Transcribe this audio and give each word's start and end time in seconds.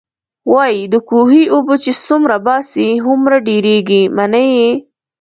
وايي 0.51 0.81
د 0.93 0.95
کوهي 1.09 1.43
اوبه 1.53 1.75
چې 1.83 1.91
څومره 2.05 2.35
باسې، 2.47 2.85
هومره 3.05 3.37
ډېرېږئ. 3.47 4.01
منئ 4.17 4.49
يې؟ 4.61 4.71